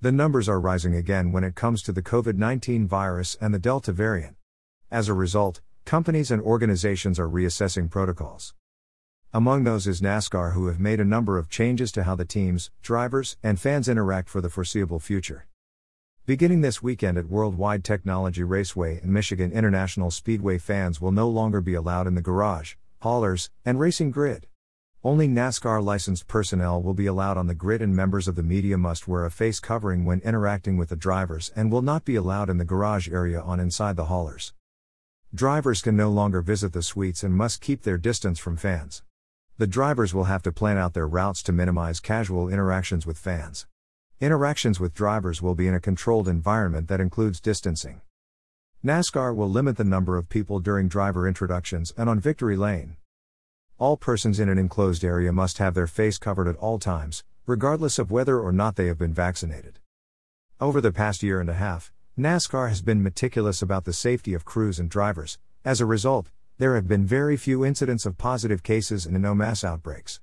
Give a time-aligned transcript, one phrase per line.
[0.00, 3.58] The numbers are rising again when it comes to the COVID 19 virus and the
[3.58, 4.36] Delta variant.
[4.92, 8.54] As a result, companies and organizations are reassessing protocols.
[9.34, 12.70] Among those is NASCAR, who have made a number of changes to how the teams,
[12.80, 15.48] drivers, and fans interact for the foreseeable future.
[16.26, 21.60] Beginning this weekend at Worldwide Technology Raceway and Michigan, International Speedway fans will no longer
[21.60, 24.46] be allowed in the garage, haulers, and racing grid.
[25.08, 28.76] Only NASCAR licensed personnel will be allowed on the grid, and members of the media
[28.76, 32.50] must wear a face covering when interacting with the drivers and will not be allowed
[32.50, 34.52] in the garage area on inside the haulers.
[35.34, 39.02] Drivers can no longer visit the suites and must keep their distance from fans.
[39.56, 43.66] The drivers will have to plan out their routes to minimize casual interactions with fans.
[44.20, 48.02] Interactions with drivers will be in a controlled environment that includes distancing.
[48.84, 52.98] NASCAR will limit the number of people during driver introductions and on victory lane.
[53.80, 58.00] All persons in an enclosed area must have their face covered at all times, regardless
[58.00, 59.78] of whether or not they have been vaccinated.
[60.60, 64.44] Over the past year and a half, NASCAR has been meticulous about the safety of
[64.44, 65.38] crews and drivers.
[65.64, 69.62] As a result, there have been very few incidents of positive cases and no mass
[69.62, 70.16] outbreaks.